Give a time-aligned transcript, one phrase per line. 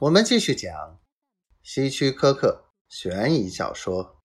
[0.00, 1.00] 我们继续讲
[1.62, 4.04] 希区柯克悬疑小说《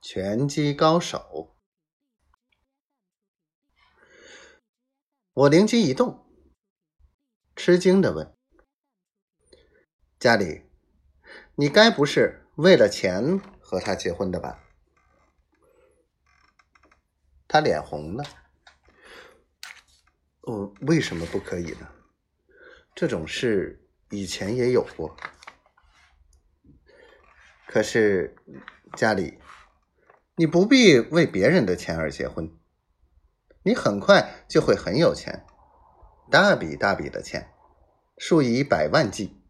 [0.00, 1.18] 拳击高手》。
[5.34, 6.26] 我灵机一动，
[7.54, 8.34] 吃惊的问
[10.18, 10.62] ：“家里，
[11.56, 14.64] 你该不是为了钱和他结婚的吧？”
[17.46, 18.24] 他脸红了。
[20.40, 21.92] 哦，为什么不可以呢？
[22.94, 23.84] 这种事。
[24.10, 25.14] 以前也有过，
[27.66, 28.34] 可是
[28.96, 29.38] 家里，
[30.36, 32.58] 你不必为别人的钱而结婚，
[33.62, 35.44] 你很快就会很有钱，
[36.30, 37.52] 大笔大笔的钱，
[38.16, 39.42] 数以百万计。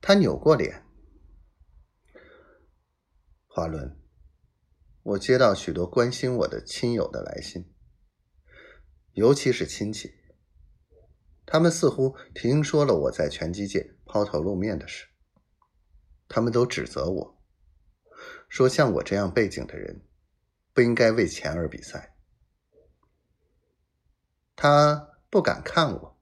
[0.00, 0.86] 他扭过脸，
[3.48, 4.00] 华伦，
[5.02, 7.74] 我接到许多关心我的亲友的来信，
[9.14, 10.17] 尤其是亲戚。
[11.50, 15.06] 他们似乎听说了我在拳击界抛头露面的事，
[16.28, 17.42] 他们都指责我，
[18.50, 20.02] 说像我这样背景的人，
[20.74, 22.14] 不应该为钱而比赛。
[24.54, 26.20] 他不敢看我，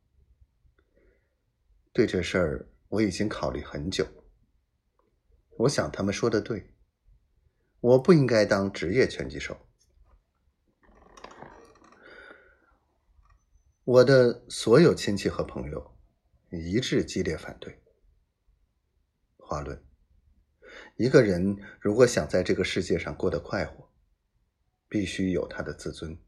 [1.93, 4.07] 对这事儿我已经考虑很久。
[5.59, 6.73] 我想他们说的对，
[7.81, 9.66] 我不应该当职业拳击手。
[13.87, 15.97] 我的所有亲戚和朋友
[16.51, 17.81] 一致激烈反对。
[19.37, 19.81] 华伦，
[20.97, 23.89] 一个人如果想在这个世界上过得快活，
[24.89, 26.19] 必须有他的自尊，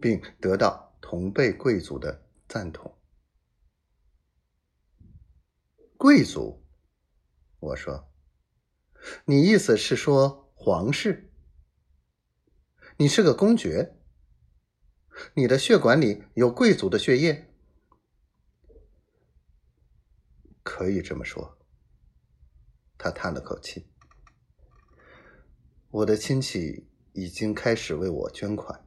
[0.00, 2.98] 并得到同辈贵族的赞同。
[5.96, 6.66] 贵族，
[7.60, 8.12] 我说，
[9.26, 11.30] 你意思是说皇室？
[12.96, 13.96] 你是个公爵？
[15.34, 17.48] 你的血管里有贵族的血液，
[20.62, 21.58] 可以这么说。
[22.98, 23.86] 他叹了口气。
[25.90, 28.84] 我的亲戚已经开始为我捐款，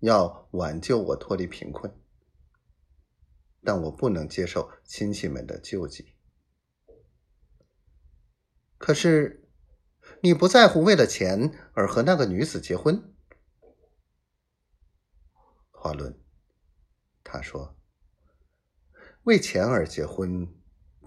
[0.00, 1.90] 要挽救我脱离贫困，
[3.64, 6.14] 但我不能接受亲戚们的救济。
[8.76, 9.48] 可是，
[10.22, 13.14] 你不在乎为了钱而和那个女子结婚？
[15.80, 16.12] 华伦，
[17.22, 17.76] 他说
[19.22, 20.52] ：“为钱而结婚，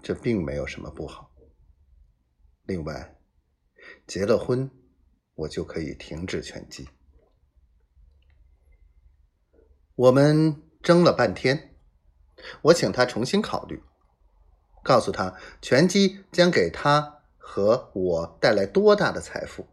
[0.02, 1.30] 这并没有什么不好。
[2.62, 3.20] 另外，
[4.06, 4.70] 结了婚，
[5.34, 6.88] 我就可以停止拳击。”
[9.94, 11.76] 我们争了半天，
[12.62, 13.82] 我请他重新考虑，
[14.82, 19.68] 告诉他拳击将给他和我带来多大的财富。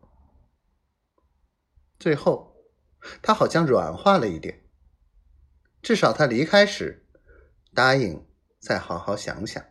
[1.97, 2.53] 最后，
[3.21, 4.65] 他好像软化了一点。
[5.89, 7.03] 至少他离开时
[7.73, 8.23] 答应
[8.59, 9.65] 再好好想想。